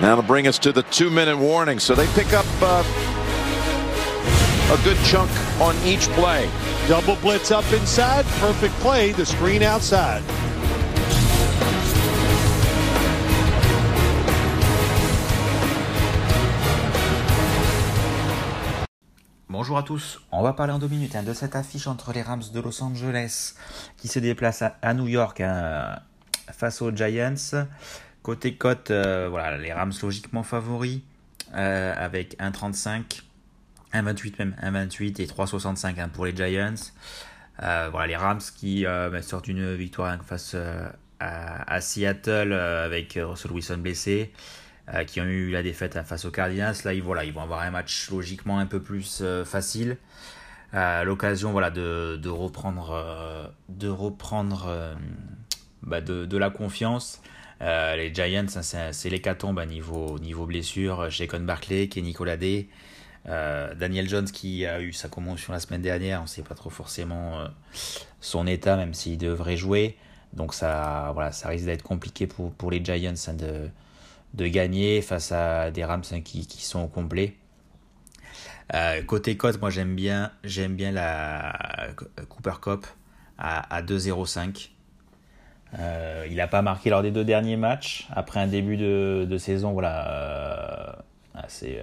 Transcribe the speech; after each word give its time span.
That'll 0.00 0.22
bring 0.22 0.46
us 0.46 0.58
to 0.60 0.72
the 0.72 0.82
two-minute 0.84 1.36
warning. 1.36 1.78
So 1.78 1.94
they 1.94 2.06
pick 2.14 2.32
up 2.32 2.46
uh, 2.60 2.82
a 4.72 4.84
good 4.84 4.98
chunk 5.04 5.30
on 5.60 5.76
each 5.84 6.08
play. 6.10 6.48
Double 6.88 7.16
blitz 7.16 7.50
up 7.50 7.70
inside. 7.72 8.24
Perfect 8.40 8.74
play. 8.80 9.12
The 9.12 9.26
screen 9.26 9.62
outside. 9.62 10.22
Bonjour 19.48 19.76
à 19.76 19.82
tous, 19.82 20.18
on 20.32 20.42
va 20.42 20.54
parler 20.54 20.72
en 20.72 20.78
deux 20.78 20.88
minutes 20.88 21.14
hein, 21.14 21.22
de 21.22 21.34
cette 21.34 21.54
affiche 21.54 21.86
entre 21.86 22.12
les 22.12 22.22
Rams 22.22 22.42
de 22.52 22.60
Los 22.60 22.82
Angeles 22.82 23.54
qui 23.96 24.08
se 24.08 24.18
déplacent 24.18 24.64
à, 24.80 24.94
New 24.94 25.06
York 25.06 25.40
hein, 25.40 26.00
face 26.50 26.82
aux 26.82 26.90
Giants. 26.90 27.34
Côté 28.22 28.54
cote, 28.54 28.90
euh, 28.90 29.28
voilà, 29.28 29.58
les 29.58 29.72
Rams 29.72 29.92
logiquement 30.02 30.42
favoris 30.42 31.00
euh, 31.54 31.94
avec 31.96 32.38
1,35, 32.38 33.22
1,28 33.92 34.34
même, 34.38 34.54
1,28 34.62 35.20
et 35.20 35.26
3,65 35.26 36.00
hein, 36.00 36.08
pour 36.08 36.26
les 36.26 36.36
Giants. 36.36 36.74
Euh, 37.62 37.88
voilà, 37.90 38.06
les 38.06 38.16
Rams 38.16 38.40
qui 38.56 38.84
bah, 38.84 39.22
sortent 39.22 39.48
une 39.48 39.74
victoire 39.74 40.16
face 40.24 40.56
à, 41.20 41.80
Seattle 41.80 42.52
avec 42.52 43.18
Russell 43.20 43.52
Wilson 43.52 43.78
blessé. 43.78 44.32
Euh, 44.92 45.04
qui 45.04 45.20
ont 45.20 45.24
eu 45.24 45.50
la 45.50 45.62
défaite 45.62 45.96
face 46.02 46.24
aux 46.24 46.32
Cardinals. 46.32 46.74
Là, 46.84 46.92
ils, 46.92 47.02
voilà, 47.02 47.24
ils 47.24 47.32
vont 47.32 47.42
avoir 47.42 47.60
un 47.60 47.70
match 47.70 48.10
logiquement 48.10 48.58
un 48.58 48.66
peu 48.66 48.80
plus 48.80 49.20
euh, 49.22 49.44
facile. 49.44 49.96
Euh, 50.74 51.04
l'occasion 51.04 51.52
voilà, 51.52 51.70
de 51.70 52.28
reprendre, 52.28 53.52
de 53.68 53.88
reprendre 53.88 54.96
bah, 55.82 56.00
de, 56.00 56.26
de, 56.26 56.36
la 56.38 56.50
confiance. 56.50 57.20
les 57.60 58.12
Giants, 58.14 58.46
hein, 58.56 58.92
c'est 58.92 59.10
l'hécatombe 59.10 59.58
à 59.58 59.66
niveau, 59.66 60.18
niveau 60.18 60.46
blessure. 60.46 61.10
Shakon 61.10 61.40
Barclay, 61.40 61.88
Kenny 61.88 62.12
Colade, 62.12 62.66
Daniel 63.24 64.08
Jones 64.08 64.30
qui 64.30 64.66
a 64.66 64.80
eu 64.80 64.92
sa 64.92 65.08
commotion 65.08 65.52
la 65.52 65.60
semaine 65.60 65.82
dernière. 65.82 66.20
On 66.20 66.24
ne 66.24 66.28
sait 66.28 66.42
pas 66.42 66.54
trop 66.54 66.70
forcément 66.70 67.46
son 68.20 68.46
état, 68.46 68.76
même 68.76 68.94
s'il 68.94 69.18
devrait 69.18 69.56
jouer. 69.56 69.96
Donc 70.32 70.54
ça, 70.54 71.10
voilà, 71.14 71.32
ça 71.32 71.48
risque 71.48 71.66
d'être 71.66 71.82
compliqué 71.82 72.26
pour, 72.26 72.52
pour 72.52 72.70
les 72.70 72.82
Giants 72.82 73.12
hein, 73.28 73.34
de, 73.34 73.68
de 74.34 74.46
gagner 74.46 75.02
face 75.02 75.32
à 75.32 75.70
des 75.70 75.84
Rams 75.84 76.02
hein, 76.12 76.20
qui, 76.22 76.46
qui, 76.46 76.64
sont 76.64 76.80
au 76.80 76.88
complet. 76.88 77.36
Euh, 78.74 79.02
côté 79.02 79.36
cote, 79.36 79.60
moi 79.60 79.70
j'aime 79.70 79.94
bien, 79.94 80.32
j'aime 80.44 80.74
bien 80.74 80.92
la 80.92 81.90
Cooper 82.28 82.60
Cup 82.62 82.86
à, 83.36 83.74
à 83.74 83.82
2-0-5. 83.82 84.70
Euh, 85.78 86.26
il 86.28 86.36
n'a 86.36 86.48
pas 86.48 86.62
marqué 86.62 86.90
lors 86.90 87.02
des 87.02 87.10
deux 87.10 87.24
derniers 87.24 87.56
matchs. 87.56 88.06
Après 88.10 88.40
un 88.40 88.46
début 88.46 88.76
de, 88.76 89.36
saison 89.38 89.72
voilà, 89.72 90.08
euh, 90.08 90.92
assez, 91.34 91.80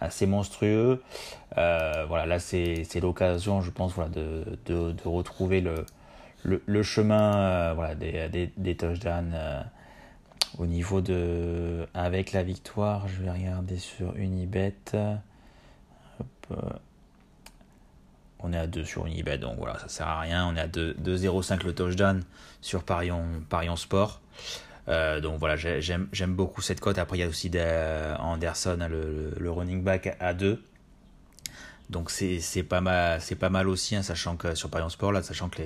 assez 0.00 0.26
monstrueux. 0.26 1.02
voilà, 1.56 2.26
là 2.26 2.38
c'est 2.38 3.00
l'occasion, 3.00 3.60
je 3.60 3.70
pense, 3.70 3.92
voilà, 3.92 4.10
de, 4.10 4.58
de, 4.66 5.08
retrouver 5.08 5.60
le, 5.60 5.84
le, 6.44 6.82
chemin 6.82 7.72
voilà, 7.74 7.94
des, 7.94 8.28
des, 8.28 8.52
des 8.56 8.76
touchdowns 8.76 9.34
au 10.58 10.66
niveau 10.66 11.00
de. 11.00 11.86
Avec 11.94 12.32
la 12.32 12.42
victoire, 12.42 13.08
je 13.08 13.22
vais 13.22 13.30
regarder 13.30 13.78
sur 13.78 14.16
Unibet. 14.16 14.74
On 18.42 18.52
est 18.52 18.58
à 18.58 18.66
2 18.66 18.84
sur 18.84 19.06
Unibet, 19.06 19.38
donc 19.38 19.56
voilà, 19.58 19.78
ça 19.78 19.88
sert 19.88 20.08
à 20.08 20.20
rien. 20.20 20.46
On 20.46 20.56
est 20.56 20.60
à 20.60 20.66
2,05 20.66 21.64
le 21.64 21.74
touchdown 21.74 22.24
sur 22.60 22.82
Parion, 22.82 23.76
Sport. 23.76 24.20
Euh, 24.88 25.20
donc 25.20 25.38
voilà, 25.38 25.56
j'aime 25.56 26.34
beaucoup 26.34 26.60
cette 26.60 26.80
cote. 26.80 26.98
Après, 26.98 27.18
il 27.18 27.20
y 27.20 27.24
a 27.24 27.28
aussi 27.28 27.50
Anderson, 28.18 28.88
le, 28.90 29.50
running 29.50 29.82
back 29.82 30.16
à 30.18 30.34
2. 30.34 30.62
Donc 31.90 32.10
c'est 32.10 32.62
pas, 32.62 32.80
mal, 32.80 33.20
pas 33.38 33.50
mal 33.50 33.68
aussi, 33.68 33.94
hein, 33.94 34.02
sachant 34.02 34.36
que 34.36 34.54
sur 34.54 34.70
Parion 34.70 34.88
Sport, 34.88 35.22
sachant 35.22 35.48
que 35.48 35.62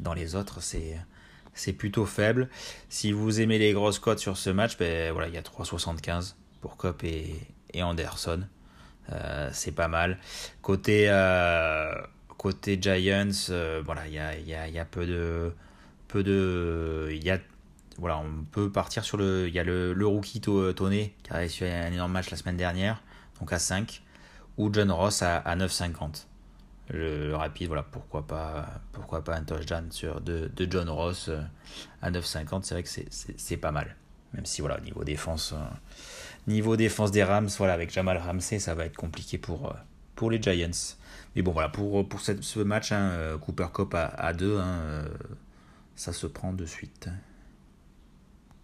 dans 0.00 0.14
les 0.14 0.34
autres, 0.34 0.60
c'est 0.60 1.72
plutôt 1.74 2.06
faible. 2.06 2.48
Si 2.88 3.12
vous 3.12 3.40
aimez 3.40 3.58
les 3.58 3.72
grosses 3.72 3.98
cotes 4.00 4.18
sur 4.18 4.36
ce 4.36 4.50
match, 4.50 4.78
ben 4.78 5.12
voilà, 5.12 5.28
il 5.28 5.34
y 5.34 5.38
a 5.38 5.42
3,75 5.42 6.34
pour 6.60 6.76
Cop 6.76 7.04
et 7.04 7.82
Anderson. 7.82 8.42
Euh, 9.12 9.50
c'est 9.52 9.72
pas 9.72 9.88
mal. 9.88 10.18
Côté, 10.62 11.06
euh, 11.08 11.94
côté 12.36 12.78
Giants, 12.80 13.30
euh, 13.50 13.82
voilà, 13.84 14.06
il 14.06 14.14
y 14.14 14.18
a, 14.18 14.36
y, 14.38 14.72
y 14.72 14.78
a, 14.78 14.84
peu 14.84 15.06
de. 15.06 15.52
Peu 16.08 16.22
de 16.22 17.10
y 17.12 17.30
a, 17.30 17.38
voilà, 17.98 18.18
on 18.18 18.44
peut 18.50 18.70
partir 18.70 19.04
sur 19.04 19.16
le. 19.16 19.48
Il 19.48 19.54
y 19.54 19.58
a 19.58 19.64
le, 19.64 19.92
le 19.92 20.06
rookie 20.06 20.40
Tonné 20.40 21.14
qui 21.22 21.32
a 21.32 21.36
réussi 21.36 21.64
un 21.64 21.92
énorme 21.92 22.12
match 22.12 22.30
la 22.30 22.36
semaine 22.36 22.56
dernière, 22.56 23.02
donc 23.40 23.52
à 23.52 23.58
5, 23.58 24.02
ou 24.56 24.72
John 24.72 24.90
Ross 24.90 25.22
à, 25.22 25.38
à 25.38 25.56
9,50 25.56 26.26
le, 26.90 27.34
rapide, 27.34 27.66
voilà, 27.66 27.82
pourquoi 27.82 28.26
pas, 28.26 28.66
pourquoi 28.92 29.22
pas 29.22 29.36
un 29.36 29.44
touchdown 29.44 29.90
sur, 29.92 30.22
de, 30.22 30.50
de 30.54 30.70
John 30.70 30.88
Ross 30.88 31.30
à 32.00 32.10
9,50, 32.10 32.62
c'est 32.62 32.74
vrai 32.74 32.82
que 32.82 32.88
c'est 33.36 33.56
pas 33.58 33.72
mal. 33.72 33.96
Même 34.32 34.46
si, 34.46 34.60
voilà, 34.62 34.80
niveau 34.80 35.04
défense, 35.04 35.54
niveau 36.48 36.76
défense 36.76 37.10
des 37.10 37.22
Rams, 37.22 37.48
voilà, 37.58 37.74
avec 37.74 37.92
Jamal 37.92 38.18
Ramsey, 38.18 38.58
ça 38.58 38.74
va 38.74 38.84
être 38.84 38.96
compliqué 38.96 39.38
pour, 39.38 39.70
euh, 39.70 40.28
les 40.30 40.42
Giants. 40.42 40.96
Mais 41.36 41.42
bon, 41.42 41.52
voilà, 41.52 41.68
pour, 41.68 42.20
ce 42.20 42.58
match, 42.60 42.90
hein, 42.90 43.38
Cooper 43.40 43.68
Cup 43.72 43.94
à, 43.94 44.06
à 44.06 44.32
2, 44.32 44.58
hein, 44.58 45.04
ça 45.94 46.12
se 46.12 46.26
prend 46.26 46.52
de 46.52 46.66
suite. 46.66 47.08